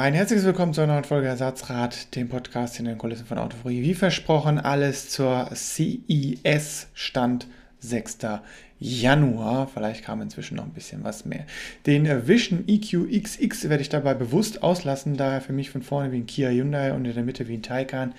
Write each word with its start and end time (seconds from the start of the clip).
Ein 0.00 0.14
herzliches 0.14 0.46
Willkommen 0.46 0.72
zu 0.72 0.80
einer 0.80 0.94
neuen 0.94 1.04
Folge 1.04 1.28
Ersatzrad, 1.28 2.16
dem 2.16 2.30
Podcast 2.30 2.78
in 2.78 2.86
den 2.86 2.96
Kulissen 2.96 3.26
von 3.26 3.36
Autoforie. 3.36 3.82
Wie 3.82 3.92
versprochen, 3.92 4.58
alles 4.58 5.10
zur 5.10 5.50
CES 5.54 6.88
Stand 6.94 7.46
6. 7.80 8.16
Januar. 8.78 9.68
Vielleicht 9.68 10.02
kam 10.02 10.22
inzwischen 10.22 10.56
noch 10.56 10.64
ein 10.64 10.72
bisschen 10.72 11.04
was 11.04 11.26
mehr. 11.26 11.44
Den 11.84 12.26
Vision 12.26 12.64
EQ 12.66 13.10
XX 13.10 13.68
werde 13.68 13.82
ich 13.82 13.90
dabei 13.90 14.14
bewusst 14.14 14.62
auslassen, 14.62 15.18
da 15.18 15.34
er 15.34 15.40
für 15.42 15.52
mich 15.52 15.68
von 15.68 15.82
vorne 15.82 16.12
wie 16.12 16.20
ein 16.20 16.26
Kia 16.26 16.48
Hyundai 16.48 16.94
und 16.94 17.04
in 17.04 17.12
der 17.12 17.22
Mitte 17.22 17.46
wie 17.46 17.58
ein 17.58 17.62
Taycan 17.62 18.14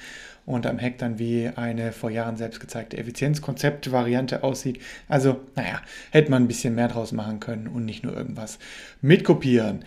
und 0.45 0.67
am 0.67 0.77
Heck 0.77 0.99
dann 0.99 1.17
wie 1.17 1.49
eine 1.55 1.93
vor 1.93 2.11
Jahren 2.11 2.37
selbst 2.37 2.59
gezeigte 2.59 2.97
Effizienzkonzept-Variante 2.97 4.43
aussieht. 4.43 4.79
Also, 5.09 5.39
naja, 5.55 5.81
hätte 6.11 6.29
man 6.29 6.43
ein 6.43 6.47
bisschen 6.47 6.75
mehr 6.75 6.89
draus 6.89 7.11
machen 7.11 7.39
können 7.39 7.67
und 7.67 7.85
nicht 7.85 8.03
nur 8.03 8.15
irgendwas 8.15 8.59
mitkopieren. 9.01 9.83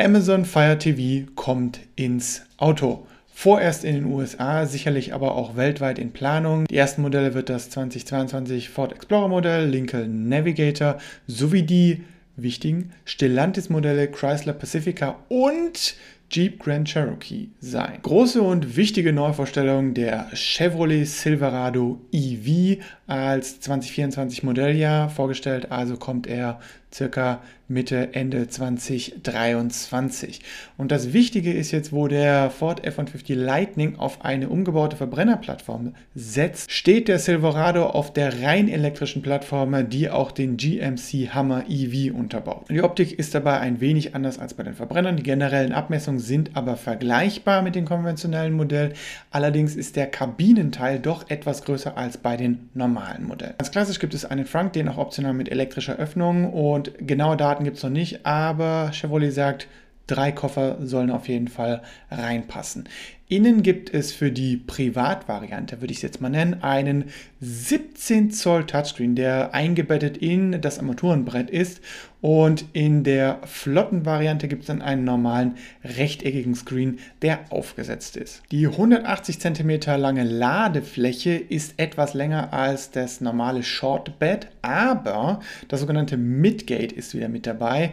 Amazon 0.00 0.46
Fire 0.46 0.78
TV 0.78 1.30
kommt 1.34 1.80
ins 1.94 2.42
Auto. 2.56 3.06
Vorerst 3.30 3.84
in 3.84 3.94
den 3.94 4.06
USA, 4.06 4.64
sicherlich 4.64 5.12
aber 5.12 5.34
auch 5.34 5.56
weltweit 5.56 5.98
in 5.98 6.12
Planung. 6.12 6.64
Die 6.66 6.76
ersten 6.76 7.02
Modelle 7.02 7.34
wird 7.34 7.50
das 7.50 7.68
2022 7.68 8.70
Ford 8.70 8.94
Explorer 8.94 9.28
Modell, 9.28 9.66
Lincoln 9.68 10.26
Navigator 10.26 10.96
sowie 11.26 11.64
die 11.64 12.02
wichtigen 12.36 12.92
Stellantis-Modelle 13.04 14.08
Chrysler 14.08 14.54
Pacifica 14.54 15.18
und 15.28 15.96
Jeep 16.30 16.62
Grand 16.62 16.88
Cherokee 16.88 17.48
sein. 17.60 17.98
Große 18.02 18.40
und 18.40 18.76
wichtige 18.76 19.12
Neuvorstellung 19.12 19.92
der 19.92 20.28
Chevrolet 20.32 21.04
Silverado 21.04 22.00
EV 22.10 22.80
als 23.06 23.60
2024 23.60 24.44
Modelljahr 24.44 25.10
vorgestellt, 25.10 25.70
also 25.70 25.96
kommt 25.96 26.26
er 26.26 26.60
circa 26.92 27.40
Mitte, 27.70 28.14
Ende 28.14 28.48
2023. 28.48 30.40
Und 30.76 30.90
das 30.90 31.12
Wichtige 31.12 31.52
ist 31.52 31.70
jetzt, 31.70 31.92
wo 31.92 32.08
der 32.08 32.50
Ford 32.50 32.84
F-150 32.84 33.36
Lightning 33.36 33.96
auf 33.96 34.24
eine 34.24 34.48
umgebaute 34.48 34.96
Verbrennerplattform 34.96 35.94
setzt, 36.14 36.72
steht 36.72 37.06
der 37.06 37.20
Silverado 37.20 37.86
auf 37.86 38.12
der 38.12 38.42
rein 38.42 38.68
elektrischen 38.68 39.22
Plattform, 39.22 39.88
die 39.88 40.10
auch 40.10 40.32
den 40.32 40.56
GMC 40.56 41.28
Hammer 41.32 41.64
EV 41.68 42.12
unterbaut. 42.12 42.66
Die 42.68 42.82
Optik 42.82 43.16
ist 43.16 43.36
dabei 43.36 43.60
ein 43.60 43.80
wenig 43.80 44.16
anders 44.16 44.40
als 44.40 44.54
bei 44.54 44.64
den 44.64 44.74
Verbrennern. 44.74 45.16
Die 45.16 45.22
generellen 45.22 45.72
Abmessungen 45.72 46.18
sind 46.18 46.56
aber 46.56 46.76
vergleichbar 46.76 47.62
mit 47.62 47.76
dem 47.76 47.84
konventionellen 47.84 48.54
Modell. 48.54 48.94
Allerdings 49.30 49.76
ist 49.76 49.94
der 49.94 50.08
Kabinenteil 50.08 50.98
doch 50.98 51.30
etwas 51.30 51.62
größer 51.62 51.96
als 51.96 52.18
bei 52.18 52.36
den 52.36 52.68
normalen 52.74 53.28
Modellen. 53.28 53.54
Ganz 53.58 53.70
klassisch 53.70 54.00
gibt 54.00 54.14
es 54.14 54.24
einen 54.24 54.44
Frank, 54.44 54.72
den 54.72 54.88
auch 54.88 54.98
optional 54.98 55.34
mit 55.34 55.50
elektrischer 55.50 55.96
Öffnung 55.96 56.52
und 56.52 56.79
genaue 57.06 57.36
Daten 57.36 57.60
Daten 57.60 57.64
gibt 57.64 57.76
es 57.76 57.82
noch 57.82 57.90
nicht, 57.90 58.24
aber 58.24 58.90
Chevrolet 58.92 59.32
sagt, 59.32 59.68
drei 60.06 60.32
Koffer 60.32 60.78
sollen 60.80 61.10
auf 61.10 61.28
jeden 61.28 61.48
Fall 61.48 61.82
reinpassen. 62.10 62.88
Innen 63.28 63.62
gibt 63.62 63.94
es 63.94 64.12
für 64.12 64.32
die 64.32 64.56
Privatvariante, 64.56 65.80
würde 65.80 65.92
ich 65.92 65.98
es 65.98 66.02
jetzt 66.02 66.20
mal 66.20 66.30
nennen, 66.30 66.62
einen 66.62 67.04
17 67.40 68.32
Zoll 68.32 68.66
Touchscreen, 68.66 69.14
der 69.14 69.54
eingebettet 69.54 70.16
in 70.16 70.60
das 70.60 70.80
Armaturenbrett 70.80 71.48
ist. 71.48 71.80
Und 72.20 72.66
in 72.74 73.02
der 73.02 73.38
Flottenvariante 73.44 74.46
gibt 74.46 74.62
es 74.62 74.66
dann 74.66 74.82
einen 74.82 75.04
normalen 75.04 75.54
rechteckigen 75.84 76.54
Screen, 76.54 76.98
der 77.22 77.40
aufgesetzt 77.50 78.16
ist. 78.16 78.42
Die 78.50 78.66
180 78.66 79.40
cm 79.40 79.80
lange 79.98 80.24
Ladefläche 80.24 81.32
ist 81.32 81.74
etwas 81.78 82.14
länger 82.14 82.52
als 82.52 82.90
das 82.90 83.20
normale 83.20 83.62
Shortbed, 83.62 84.48
aber 84.62 85.40
das 85.68 85.80
sogenannte 85.80 86.16
Midgate 86.16 86.94
ist 86.94 87.14
wieder 87.14 87.28
mit 87.28 87.46
dabei. 87.46 87.92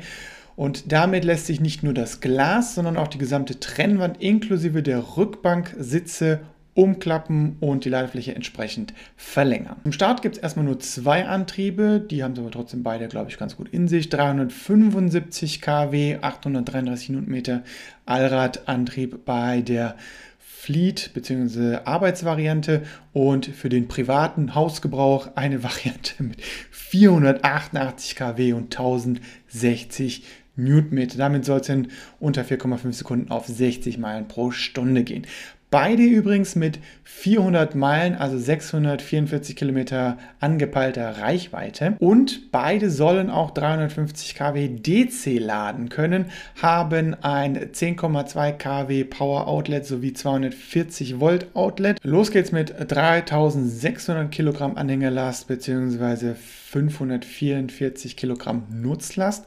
Und 0.57 0.91
damit 0.91 1.23
lässt 1.23 1.45
sich 1.45 1.61
nicht 1.61 1.83
nur 1.83 1.93
das 1.93 2.19
Glas, 2.19 2.73
sondern 2.73 2.97
auch 2.97 3.07
die 3.07 3.19
gesamte 3.19 3.59
Trennwand 3.59 4.21
inklusive 4.21 4.81
der 4.81 5.15
Rückbanksitze 5.15 6.39
umklappen 6.77 7.57
und 7.59 7.85
die 7.85 7.89
Ladefläche 7.89 8.35
entsprechend 8.35 8.93
verlängern. 9.15 9.77
Im 9.83 9.91
Start 9.91 10.21
gibt 10.21 10.37
es 10.37 10.43
erstmal 10.43 10.65
nur 10.65 10.79
zwei 10.79 11.25
Antriebe, 11.25 11.99
die 11.99 12.23
haben 12.23 12.35
sie 12.35 12.41
aber 12.41 12.51
trotzdem 12.51 12.83
beide, 12.83 13.07
glaube 13.07 13.31
ich, 13.31 13.39
ganz 13.39 13.57
gut 13.57 13.69
in 13.69 13.87
sich. 13.87 14.09
375 14.09 15.59
kW, 15.59 16.19
833 16.21 17.09
Newtonmeter 17.09 17.63
Allradantrieb 18.05 19.25
bei 19.25 19.61
der 19.61 19.95
Fleet 20.37 21.11
bzw. 21.15 21.79
Arbeitsvariante 21.83 22.83
und 23.11 23.47
für 23.47 23.69
den 23.69 23.87
privaten 23.87 24.53
Hausgebrauch 24.53 25.29
eine 25.33 25.63
Variante 25.63 26.21
mit 26.21 26.43
488 26.69 28.15
kW 28.15 28.53
und 28.53 28.65
1060 28.65 30.25
Newtonmeter. 30.57 31.17
Damit 31.17 31.45
soll 31.45 31.61
es 31.61 31.69
in 31.69 31.87
unter 32.19 32.43
4,5 32.43 32.93
Sekunden 32.93 33.31
auf 33.31 33.47
60 33.47 33.97
Meilen 33.97 34.27
pro 34.27 34.51
Stunde 34.51 35.03
gehen. 35.03 35.25
Beide 35.69 36.03
übrigens 36.03 36.55
mit 36.55 36.79
400 37.03 37.75
Meilen, 37.75 38.15
also 38.15 38.37
644 38.37 39.53
Kilometer 39.53 40.17
angepeilter 40.39 41.17
Reichweite. 41.17 41.97
Und 41.99 42.53
beide 42.53 42.89
sollen 42.89 43.29
auch 43.29 43.51
350 43.51 44.33
kW 44.35 44.69
DC 44.69 45.39
laden 45.39 45.89
können, 45.89 46.27
haben 46.61 47.15
ein 47.21 47.57
10,2 47.57 48.53
kW 48.53 49.03
Power 49.03 49.47
Outlet 49.47 49.85
sowie 49.85 50.13
240 50.13 51.19
Volt 51.19 51.47
Outlet. 51.53 51.99
Los 52.01 52.31
geht's 52.31 52.53
mit 52.53 52.73
3600 52.77 54.31
Kilogramm 54.31 54.77
Anhängerlast 54.77 55.47
bzw. 55.49 56.35
544 56.35 58.15
Kilogramm 58.15 58.63
Nutzlast. 58.69 59.45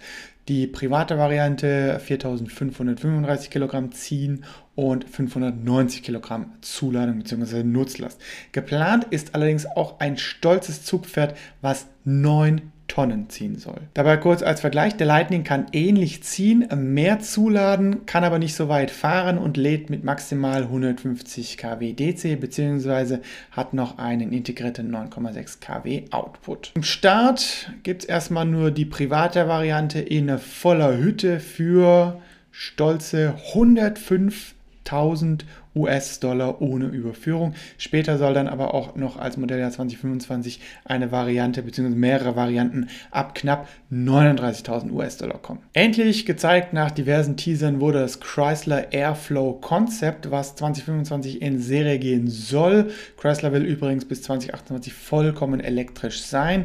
Die 0.51 0.67
private 0.67 1.17
Variante 1.17 2.01
4535 2.01 3.51
Kilogramm 3.51 3.93
ziehen 3.93 4.43
und 4.75 5.09
590 5.09 6.03
Kilogramm 6.03 6.55
Zuladung 6.61 7.19
bzw. 7.21 7.63
Nutzlast. 7.63 8.21
Geplant 8.51 9.05
ist 9.11 9.37
allerdings 9.37 9.65
auch 9.65 10.01
ein 10.01 10.17
stolzes 10.17 10.85
Zugpferd, 10.85 11.37
was 11.61 11.87
9 12.03 12.73
Tonnen 12.91 13.31
ziehen 13.31 13.57
soll. 13.57 13.83
Dabei 13.95 14.17
kurz 14.17 14.43
als 14.43 14.61
Vergleich, 14.61 14.97
der 14.97 15.07
Lightning 15.07 15.45
kann 15.45 15.67
ähnlich 15.73 16.25
ziehen, 16.25 16.67
mehr 16.75 17.21
zuladen, 17.21 18.05
kann 18.05 18.25
aber 18.25 18.41
nicht 18.41 18.57
so 18.57 18.69
weit 18.69 18.91
fahren 18.91 19.39
und 19.39 19.57
lädt 19.57 19.91
mit 19.91 20.03
maximal 20.03 20.65
150 20.65 21.57
kW 21.57 21.93
DC 21.93 22.41
bzw. 22.41 23.19
hat 23.53 23.75
noch 23.75 23.99
einen 23.99 24.33
integrierten 24.33 24.93
9,6 24.93 25.61
kW 25.61 26.05
Output. 26.11 26.73
Im 26.75 26.83
Start 26.83 27.71
gibt 27.85 28.03
es 28.03 28.09
erstmal 28.09 28.45
nur 28.45 28.73
die 28.73 28.87
private 28.87 29.47
Variante 29.47 30.01
in 30.01 30.37
voller 30.39 30.99
Hütte 30.99 31.39
für 31.39 32.21
stolze 32.51 33.37
105 33.55 34.55
1000 34.91 35.45
US-Dollar 35.77 36.61
ohne 36.61 36.87
Überführung. 36.87 37.55
Später 37.79 38.19
soll 38.19 38.35
dann 38.35 38.49
aber 38.49 38.75
auch 38.75 38.97
noch 38.97 39.17
als 39.17 39.37
Modelljahr 39.37 39.71
2025 39.71 40.61
eine 40.85 41.13
Variante 41.13 41.63
bzw. 41.63 41.91
mehrere 41.91 42.35
Varianten 42.35 42.89
ab 43.11 43.35
knapp 43.35 43.69
39.000 43.93 44.91
US-Dollar 44.91 45.39
kommen. 45.39 45.61
Endlich 45.73 46.27
gezeigt 46.27 46.73
nach 46.73 46.91
diversen 46.91 47.37
Teasern 47.37 47.81
wurde 47.81 48.01
das 48.01 48.21
Chrysler 48.21 48.93
Airflow 48.93 49.55
Concept, 49.61 50.31
was 50.31 50.57
2025 50.57 51.41
in 51.41 51.61
Serie 51.61 51.99
gehen 51.99 52.29
soll. 52.29 52.91
Chrysler 53.17 53.53
will 53.53 53.65
übrigens 53.65 54.05
bis 54.05 54.23
2028 54.23 54.93
vollkommen 54.93 55.61
elektrisch 55.61 56.23
sein. 56.23 56.65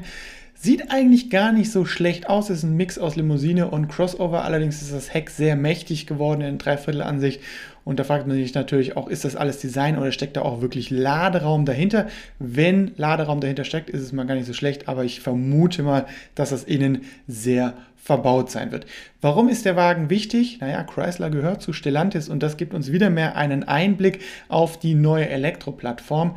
Sieht 0.57 0.89
eigentlich 0.89 1.29
gar 1.29 1.51
nicht 1.51 1.71
so 1.71 1.85
schlecht 1.85 2.27
aus. 2.27 2.49
Es 2.49 2.59
ist 2.59 2.63
ein 2.63 2.77
Mix 2.77 2.97
aus 2.97 3.17
Limousine 3.17 3.69
und 3.69 3.89
Crossover. 3.89 4.45
Allerdings 4.45 4.81
ist 4.81 4.93
das 4.93 5.13
Heck 5.13 5.29
sehr 5.29 5.55
mächtig 5.55 6.07
geworden 6.07 6.41
in 6.41 6.57
Dreiviertelansicht. 6.57 7.41
Und 7.85 7.99
da 7.99 8.03
fragt 8.03 8.27
man 8.27 8.35
sich 8.35 8.53
natürlich 8.53 8.97
auch, 8.97 9.07
ist 9.07 9.23
das 9.23 9.35
alles 9.35 9.59
Design 9.59 9.97
oder 9.97 10.11
steckt 10.11 10.35
da 10.35 10.41
auch 10.41 10.59
wirklich 10.59 10.89
Laderaum 10.89 11.65
dahinter? 11.65 12.07
Wenn 12.39 12.91
Laderaum 12.97 13.39
dahinter 13.39 13.63
steckt, 13.63 13.89
ist 13.91 14.01
es 14.01 14.11
mal 14.11 14.25
gar 14.25 14.35
nicht 14.35 14.47
so 14.47 14.53
schlecht. 14.53 14.89
Aber 14.89 15.05
ich 15.05 15.21
vermute 15.21 15.83
mal, 15.83 16.07
dass 16.33 16.49
das 16.49 16.63
innen 16.63 17.03
sehr 17.27 17.75
verbaut 17.95 18.51
sein 18.51 18.71
wird. 18.71 18.85
Warum 19.21 19.49
ist 19.49 19.65
der 19.65 19.75
Wagen 19.75 20.09
wichtig? 20.09 20.59
Naja, 20.61 20.83
Chrysler 20.83 21.29
gehört 21.29 21.61
zu 21.61 21.73
Stellantis 21.73 22.27
und 22.27 22.43
das 22.43 22.57
gibt 22.57 22.73
uns 22.73 22.91
wieder 22.91 23.09
mehr 23.09 23.35
einen 23.35 23.63
Einblick 23.63 24.19
auf 24.47 24.79
die 24.79 24.95
neue 24.95 25.29
Elektroplattform. 25.29 26.35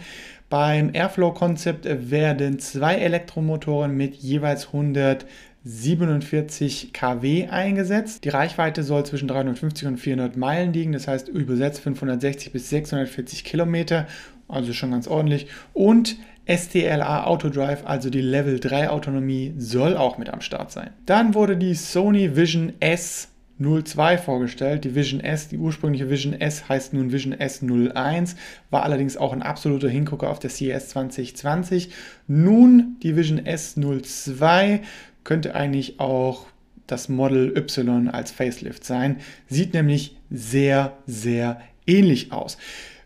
Beim 0.51 0.91
Airflow-Konzept 0.95 1.87
werden 2.11 2.59
zwei 2.59 2.95
Elektromotoren 2.95 3.95
mit 3.95 4.15
jeweils 4.15 4.73
147 5.69 6.95
kW 6.95 7.49
eingesetzt. 7.49 8.25
Die 8.25 8.31
Reichweite 8.31 8.83
soll 8.83 9.05
zwischen 9.05 9.29
350 9.29 9.87
und 9.87 9.99
400 9.99 10.37
Meilen 10.37 10.73
liegen, 10.73 10.93
das 10.93 11.07
heißt 11.07 11.29
übersetzt 11.29 11.81
560 11.81 12.53
bis 12.53 12.71
640 12.71 13.45
Kilometer, 13.45 14.07
also 14.49 14.73
schon 14.73 14.93
ganz 14.93 15.07
ordentlich. 15.07 15.47
Und 15.75 16.17
STLA 16.49 17.25
Autodrive, 17.25 17.85
also 17.85 18.09
die 18.09 18.23
Level 18.23 18.59
3 18.59 18.89
Autonomie, 18.89 19.53
soll 19.59 19.99
auch 19.99 20.17
mit 20.17 20.31
am 20.31 20.41
Start 20.41 20.73
sein. 20.73 20.91
Dann 21.05 21.35
wurde 21.35 21.59
die 21.59 21.75
Sony 21.75 22.35
Vision 22.35 22.73
S 22.81 23.29
02 23.61 24.17
vorgestellt. 24.17 24.85
Die 24.85 24.95
Vision 24.95 25.21
S, 25.21 25.49
die 25.49 25.59
ursprüngliche 25.59 26.09
Vision 26.09 26.33
S 26.33 26.69
heißt 26.69 26.95
nun 26.95 27.13
Vision 27.13 27.35
S01, 27.35 28.37
war 28.71 28.85
allerdings 28.85 29.19
auch 29.19 29.35
ein 29.35 29.43
absoluter 29.43 29.89
Hingucker 29.91 30.31
auf 30.31 30.39
der 30.39 30.49
CES 30.49 30.91
2020. 30.91 31.91
Nun 32.27 32.97
die 33.03 33.17
Vision 33.17 33.41
S02 33.41 34.81
könnte 35.29 35.55
eigentlich 35.55 36.01
auch 36.01 36.47
das 36.87 37.11
Model 37.11 37.55
Y 37.55 38.09
als 38.09 38.31
Facelift 38.31 38.83
sein. 38.83 39.19
Sieht 39.47 39.75
nämlich 39.75 40.17
sehr, 40.31 40.97
sehr 41.07 41.61
ähnlich 41.87 42.33
aus. 42.33 42.57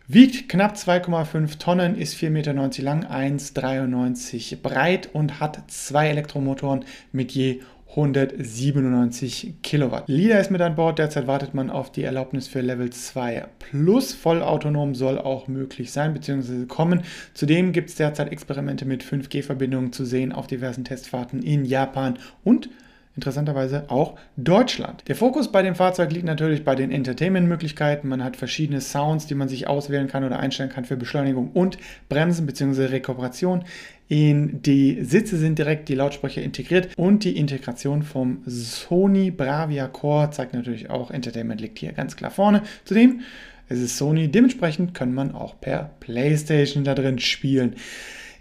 Wiegt 0.07 0.47
knapp 0.47 0.75
2,5 0.75 1.59
Tonnen, 1.59 1.97
ist 1.97 2.15
4,90 2.15 2.29
Meter 2.29 2.53
lang, 2.53 3.03
1,93 3.03 4.61
breit 4.61 5.09
und 5.11 5.41
hat 5.41 5.69
zwei 5.69 6.07
Elektromotoren 6.07 6.85
mit 7.11 7.33
je 7.33 7.59
197 7.95 9.61
Kilowatt. 9.61 10.05
LIDA 10.07 10.39
ist 10.39 10.49
mit 10.49 10.61
an 10.61 10.75
Bord. 10.75 10.97
Derzeit 10.97 11.27
wartet 11.27 11.53
man 11.53 11.69
auf 11.69 11.91
die 11.91 12.01
Erlaubnis 12.01 12.47
für 12.47 12.61
Level 12.61 12.89
2 12.89 13.45
Plus. 13.59 14.13
Vollautonom 14.13 14.95
soll 14.95 15.19
auch 15.19 15.47
möglich 15.47 15.91
sein 15.91 16.11
bzw. 16.11 16.65
kommen. 16.65 17.03
Zudem 17.35 17.71
gibt 17.71 17.89
es 17.89 17.95
derzeit 17.95 18.31
Experimente 18.31 18.85
mit 18.85 19.03
5G-Verbindungen 19.03 19.93
zu 19.93 20.05
sehen 20.05 20.31
auf 20.31 20.47
diversen 20.47 20.83
Testfahrten 20.83 21.43
in 21.43 21.65
Japan 21.65 22.17
und 22.43 22.69
interessanterweise 23.15 23.89
auch 23.89 24.17
Deutschland. 24.37 25.03
Der 25.07 25.15
Fokus 25.15 25.51
bei 25.51 25.61
dem 25.61 25.75
Fahrzeug 25.75 26.11
liegt 26.11 26.25
natürlich 26.25 26.63
bei 26.63 26.75
den 26.75 26.91
Entertainment-Möglichkeiten. 26.91 28.07
Man 28.07 28.23
hat 28.23 28.37
verschiedene 28.37 28.81
Sounds, 28.81 29.27
die 29.27 29.35
man 29.35 29.49
sich 29.49 29.67
auswählen 29.67 30.07
kann 30.07 30.23
oder 30.23 30.39
einstellen 30.39 30.69
kann 30.69 30.85
für 30.85 30.97
Beschleunigung 30.97 31.51
und 31.51 31.77
Bremsen 32.09 32.45
bzw. 32.45 32.85
Rekuperation. 32.85 33.65
In 34.07 34.61
die 34.61 35.03
Sitze 35.03 35.37
sind 35.37 35.59
direkt 35.59 35.89
die 35.89 35.95
Lautsprecher 35.95 36.41
integriert 36.41 36.89
und 36.97 37.23
die 37.23 37.37
Integration 37.37 38.03
vom 38.03 38.43
Sony 38.45 39.31
Bravia 39.31 39.87
Core 39.87 40.31
zeigt 40.31 40.53
natürlich 40.53 40.89
auch, 40.89 41.09
Entertainment 41.09 41.61
liegt 41.61 41.79
hier 41.79 41.93
ganz 41.93 42.15
klar 42.15 42.31
vorne. 42.31 42.63
Zudem 42.83 43.21
es 43.69 43.79
ist 43.79 43.97
Sony, 43.97 44.27
dementsprechend 44.27 44.93
kann 44.93 45.13
man 45.13 45.33
auch 45.33 45.59
per 45.59 45.91
PlayStation 45.99 46.83
da 46.83 46.95
drin 46.95 47.17
spielen. 47.19 47.75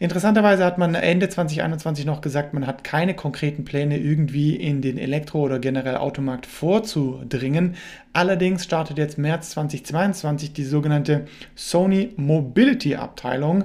Interessanterweise 0.02 0.64
hat 0.64 0.78
man 0.78 0.96
Ende 0.96 1.28
2021 1.28 2.06
noch 2.06 2.22
gesagt, 2.22 2.54
man 2.54 2.66
hat 2.66 2.82
keine 2.82 3.14
konkreten 3.14 3.64
Pläne, 3.64 3.98
irgendwie 3.98 4.56
in 4.56 4.82
den 4.82 4.98
Elektro- 4.98 5.42
oder 5.42 5.60
generell 5.60 5.96
Automarkt 5.96 6.46
vorzudringen. 6.46 7.76
Allerdings 8.12 8.64
startet 8.64 8.98
jetzt 8.98 9.16
März 9.16 9.50
2022 9.50 10.52
die 10.54 10.64
sogenannte 10.64 11.26
Sony 11.54 12.14
Mobility 12.16 12.96
Abteilung 12.96 13.64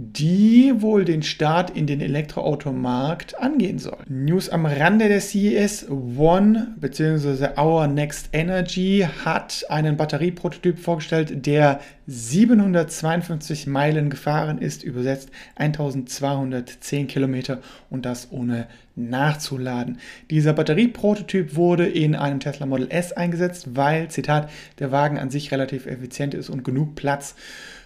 die 0.00 0.74
wohl 0.76 1.04
den 1.04 1.24
Start 1.24 1.70
in 1.70 1.88
den 1.88 2.00
Elektroautomarkt 2.00 3.36
angehen 3.40 3.80
soll. 3.80 3.98
News 4.08 4.48
am 4.48 4.64
Rande 4.64 5.08
der 5.08 5.20
CES 5.20 5.88
One 5.90 6.76
bzw. 6.76 7.60
Our 7.60 7.88
Next 7.88 8.28
Energy 8.32 9.04
hat 9.24 9.66
einen 9.68 9.96
Batterieprototyp 9.96 10.78
vorgestellt, 10.78 11.44
der 11.46 11.80
752 12.06 13.66
Meilen 13.66 14.08
gefahren 14.08 14.58
ist, 14.58 14.84
übersetzt 14.84 15.30
1210 15.56 17.08
Kilometer 17.08 17.58
und 17.90 18.06
das 18.06 18.28
ohne 18.30 18.68
nachzuladen. 18.94 19.98
Dieser 20.30 20.52
Batterieprototyp 20.52 21.56
wurde 21.56 21.88
in 21.88 22.14
einem 22.14 22.38
Tesla 22.38 22.66
Model 22.66 22.86
S 22.88 23.12
eingesetzt, 23.12 23.70
weil, 23.74 24.06
Zitat, 24.06 24.48
der 24.78 24.92
Wagen 24.92 25.18
an 25.18 25.30
sich 25.30 25.50
relativ 25.50 25.86
effizient 25.86 26.34
ist 26.34 26.50
und 26.50 26.62
genug 26.62 26.94
Platz 26.94 27.34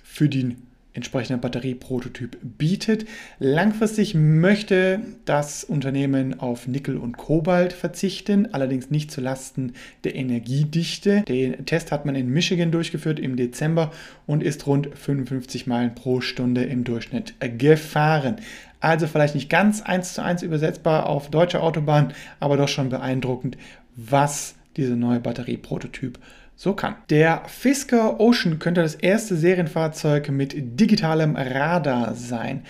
für 0.03 0.29
den 0.29 0.59
entsprechender 0.95 1.41
Batterieprototyp 1.41 2.37
bietet. 2.43 3.07
Langfristig 3.39 4.15
möchte 4.15 5.01
das 5.25 5.65
Unternehmen 5.65 6.39
auf 6.39 6.67
Nickel 6.67 6.97
und 6.97 7.17
Kobalt 7.17 7.73
verzichten, 7.73 8.49
allerdings 8.53 8.91
nicht 8.91 9.11
zulasten 9.11 9.73
der 10.05 10.15
Energiedichte. 10.15 11.23
Den 11.23 11.65
Test 11.65 11.93
hat 11.93 12.05
man 12.05 12.15
in 12.15 12.29
Michigan 12.29 12.71
durchgeführt 12.71 13.19
im 13.19 13.37
Dezember 13.37 13.91
und 14.27 14.43
ist 14.43 14.67
rund 14.67 14.89
55 14.95 15.67
Meilen 15.67 15.95
pro 15.95 16.21
Stunde 16.21 16.65
im 16.65 16.85
Durchschnitt 16.85 17.35
gefahren. 17.59 18.37
Also 18.81 19.07
vielleicht 19.07 19.35
nicht 19.35 19.49
ganz 19.49 19.81
eins 19.81 20.15
zu 20.15 20.23
eins 20.23 20.43
übersetzbar 20.43 21.07
auf 21.07 21.31
deutsche 21.31 21.63
Autobahn, 21.63 22.13
aber 22.41 22.57
doch 22.57 22.69
schon 22.69 22.89
beeindruckend, 22.89 23.57
was 23.97 24.57
dieser 24.77 24.97
neue 24.97 25.21
Batterieprototyp 25.21 26.19
so 26.63 26.75
kann. 26.75 26.95
Der 27.11 27.43
Fisker 27.49 28.21
Ocean 28.21 28.61
könnte 28.61 28.83
das 28.83 28.95
erste 28.95 29.35
Serienfahrzeug 29.35 30.29
mit 30.29 30.55
digitalem 30.79 31.35
Radar 31.35 32.15
sein. 32.15 32.63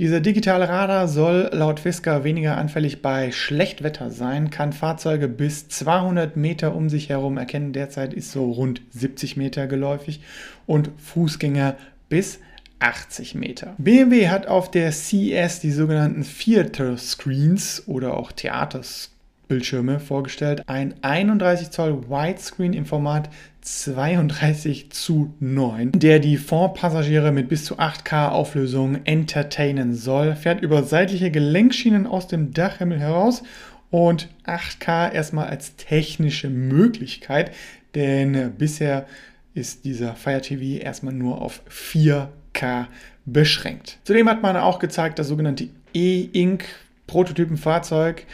Dieser 0.00 0.20
digitale 0.20 0.68
Radar 0.68 1.06
soll 1.06 1.48
laut 1.52 1.78
Fisker 1.78 2.24
weniger 2.24 2.56
anfällig 2.56 3.00
bei 3.00 3.30
Schlechtwetter 3.30 4.10
sein, 4.10 4.50
kann 4.50 4.72
Fahrzeuge 4.72 5.28
bis 5.28 5.68
200 5.68 6.36
Meter 6.36 6.74
um 6.74 6.88
sich 6.88 7.10
herum 7.10 7.38
erkennen. 7.38 7.72
Derzeit 7.72 8.12
ist 8.12 8.32
so 8.32 8.50
rund 8.50 8.82
70 8.90 9.36
Meter 9.36 9.68
geläufig 9.68 10.20
und 10.66 10.90
Fußgänger 10.96 11.76
bis 12.08 12.40
80 12.80 13.36
Meter. 13.36 13.76
BMW 13.78 14.30
hat 14.30 14.48
auf 14.48 14.68
der 14.68 14.90
CES 14.90 15.60
die 15.60 15.70
sogenannten 15.70 16.24
Theater 16.24 16.96
Screens 16.96 17.84
oder 17.86 18.16
auch 18.16 18.32
Theaterscreens 18.32 19.17
Bildschirme 19.48 19.98
vorgestellt. 19.98 20.62
Ein 20.66 20.94
31 21.02 21.70
Zoll 21.70 22.08
Widescreen 22.08 22.74
im 22.74 22.84
Format 22.84 23.30
32 23.62 24.90
zu 24.90 25.34
9, 25.40 25.92
der 25.92 26.20
die 26.20 26.36
Fondpassagiere 26.36 27.32
mit 27.32 27.48
bis 27.48 27.64
zu 27.64 27.78
8K 27.78 28.28
Auflösung 28.28 29.04
entertainen 29.04 29.94
soll, 29.94 30.36
fährt 30.36 30.62
über 30.62 30.82
seitliche 30.82 31.30
Gelenkschienen 31.30 32.06
aus 32.06 32.28
dem 32.28 32.52
Dachhimmel 32.52 33.00
heraus 33.00 33.42
und 33.90 34.28
8K 34.46 35.12
erstmal 35.12 35.48
als 35.48 35.76
technische 35.76 36.50
Möglichkeit, 36.50 37.52
denn 37.94 38.52
bisher 38.56 39.06
ist 39.54 39.84
dieser 39.84 40.14
Fire 40.14 40.40
TV 40.40 40.82
erstmal 40.82 41.14
nur 41.14 41.40
auf 41.42 41.62
4K 41.70 42.86
beschränkt. 43.24 43.98
Zudem 44.04 44.28
hat 44.28 44.42
man 44.42 44.56
auch 44.56 44.78
gezeigt, 44.78 45.18
das 45.18 45.28
sogenannte 45.28 45.68
E-Ink 45.94 46.64
Prototypenfahrzeug 47.06 48.26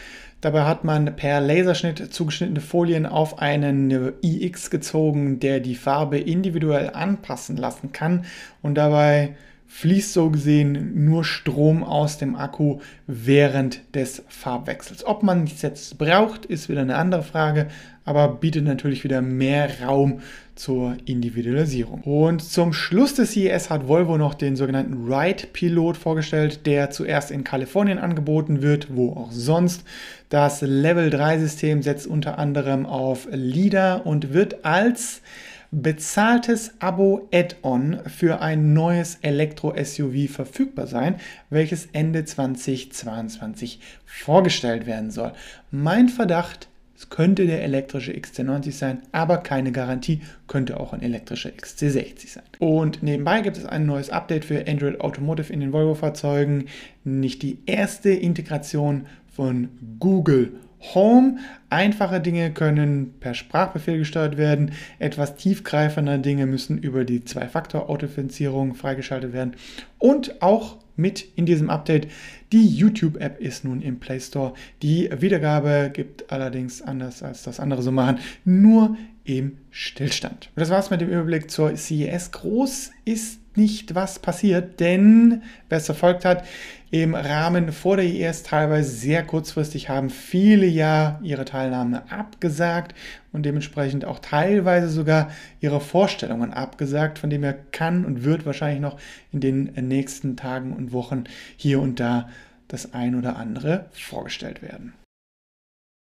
Dabei 0.44 0.64
hat 0.64 0.84
man 0.84 1.16
per 1.16 1.40
Laserschnitt 1.40 2.12
zugeschnittene 2.12 2.60
Folien 2.60 3.06
auf 3.06 3.38
einen 3.38 4.12
iX 4.20 4.68
gezogen, 4.68 5.40
der 5.40 5.58
die 5.58 5.74
Farbe 5.74 6.18
individuell 6.18 6.90
anpassen 6.90 7.56
lassen 7.56 7.92
kann. 7.92 8.26
Und 8.60 8.74
dabei 8.74 9.36
fließt 9.74 10.12
so 10.12 10.30
gesehen 10.30 11.04
nur 11.04 11.24
Strom 11.24 11.82
aus 11.82 12.16
dem 12.16 12.36
Akku 12.36 12.78
während 13.08 13.80
des 13.96 14.22
Farbwechsels. 14.28 15.04
Ob 15.04 15.24
man 15.24 15.44
es 15.44 15.62
jetzt 15.62 15.98
braucht, 15.98 16.46
ist 16.46 16.68
wieder 16.68 16.82
eine 16.82 16.94
andere 16.94 17.24
Frage, 17.24 17.66
aber 18.04 18.28
bietet 18.28 18.64
natürlich 18.64 19.02
wieder 19.02 19.20
mehr 19.20 19.68
Raum 19.82 20.20
zur 20.54 20.96
Individualisierung. 21.06 22.02
Und 22.02 22.40
zum 22.40 22.72
Schluss 22.72 23.14
des 23.14 23.32
CES 23.32 23.68
hat 23.68 23.88
Volvo 23.88 24.16
noch 24.16 24.34
den 24.34 24.54
sogenannten 24.54 25.12
Ride 25.12 25.48
Pilot 25.52 25.96
vorgestellt, 25.96 26.66
der 26.66 26.90
zuerst 26.90 27.32
in 27.32 27.42
Kalifornien 27.42 27.98
angeboten 27.98 28.62
wird, 28.62 28.94
wo 28.94 29.10
auch 29.14 29.32
sonst. 29.32 29.82
Das 30.28 30.60
Level 30.62 31.10
3 31.10 31.40
System 31.40 31.82
setzt 31.82 32.06
unter 32.06 32.38
anderem 32.38 32.86
auf 32.86 33.26
LIDA 33.32 33.96
und 33.96 34.32
wird 34.32 34.64
als 34.64 35.20
bezahltes 35.82 36.74
Abo-Add-on 36.78 38.00
für 38.06 38.40
ein 38.40 38.72
neues 38.74 39.18
Elektro-SUV 39.22 40.30
verfügbar 40.30 40.86
sein, 40.86 41.16
welches 41.50 41.88
Ende 41.92 42.24
2022 42.24 43.80
vorgestellt 44.06 44.86
werden 44.86 45.10
soll. 45.10 45.32
Mein 45.70 46.08
Verdacht, 46.08 46.68
es 46.96 47.10
könnte 47.10 47.46
der 47.46 47.64
elektrische 47.64 48.12
XC90 48.12 48.72
sein, 48.72 49.02
aber 49.10 49.38
keine 49.38 49.72
Garantie, 49.72 50.20
könnte 50.46 50.78
auch 50.78 50.92
ein 50.92 51.02
elektrischer 51.02 51.50
XC60 51.50 52.28
sein. 52.28 52.44
Und 52.60 53.02
nebenbei 53.02 53.40
gibt 53.40 53.56
es 53.56 53.66
ein 53.66 53.84
neues 53.84 54.10
Update 54.10 54.44
für 54.44 54.66
Android 54.68 55.00
Automotive 55.00 55.52
in 55.52 55.60
den 55.60 55.72
Volvo-Fahrzeugen. 55.72 56.66
Nicht 57.02 57.42
die 57.42 57.58
erste 57.66 58.10
Integration 58.10 59.06
von 59.34 59.68
Google 59.98 60.52
Home. 60.94 61.38
Einfache 61.70 62.20
Dinge 62.20 62.52
können 62.52 63.14
per 63.20 63.34
Sprachbefehl 63.34 63.98
gesteuert 63.98 64.36
werden. 64.36 64.72
Etwas 64.98 65.36
tiefgreifende 65.36 66.18
Dinge 66.18 66.46
müssen 66.46 66.78
über 66.78 67.04
die 67.04 67.24
Zwei-Faktor-Authentifizierung 67.24 68.74
freigeschaltet 68.74 69.32
werden. 69.32 69.54
Und 69.98 70.42
auch 70.42 70.78
mit 70.96 71.26
in 71.36 71.46
diesem 71.46 71.70
Update 71.70 72.08
die 72.52 72.66
YouTube-App 72.66 73.40
ist 73.40 73.64
nun 73.64 73.82
im 73.82 73.98
Play 73.98 74.20
Store. 74.20 74.54
Die 74.82 75.10
Wiedergabe 75.18 75.90
gibt 75.92 76.30
allerdings 76.30 76.82
anders 76.82 77.22
als 77.22 77.42
das 77.42 77.58
andere 77.58 77.82
so 77.82 77.90
machen, 77.90 78.18
nur 78.44 78.96
im 79.24 79.58
Stillstand. 79.70 80.50
Und 80.54 80.60
das 80.60 80.70
war's 80.70 80.90
mit 80.90 81.00
dem 81.00 81.08
Überblick 81.08 81.50
zur 81.50 81.76
CES. 81.76 82.30
Groß 82.30 82.90
ist 83.04 83.40
nicht, 83.56 83.94
was 83.94 84.18
passiert, 84.18 84.80
denn 84.80 85.42
wer 85.68 85.78
es 85.78 85.86
verfolgt 85.86 86.24
hat, 86.24 86.44
im 87.02 87.16
Rahmen 87.16 87.72
vor 87.72 87.96
der 87.96 88.04
IS 88.04 88.44
teilweise 88.44 88.88
sehr 88.88 89.24
kurzfristig 89.24 89.88
haben 89.88 90.10
viele 90.10 90.64
ja 90.64 91.18
ihre 91.24 91.44
Teilnahme 91.44 92.08
abgesagt 92.08 92.94
und 93.32 93.44
dementsprechend 93.44 94.04
auch 94.04 94.20
teilweise 94.20 94.88
sogar 94.88 95.32
ihre 95.58 95.80
Vorstellungen 95.80 96.52
abgesagt, 96.52 97.18
von 97.18 97.30
dem 97.30 97.42
er 97.42 97.54
kann 97.54 98.04
und 98.04 98.22
wird 98.22 98.46
wahrscheinlich 98.46 98.80
noch 98.80 98.96
in 99.32 99.40
den 99.40 99.72
nächsten 99.88 100.36
Tagen 100.36 100.72
und 100.72 100.92
Wochen 100.92 101.24
hier 101.56 101.80
und 101.80 101.98
da 101.98 102.28
das 102.68 102.94
ein 102.94 103.16
oder 103.16 103.34
andere 103.38 103.86
vorgestellt 103.90 104.62
werden. 104.62 104.92